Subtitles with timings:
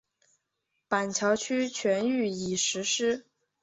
[0.87, 3.27] 板桥区全域已实施。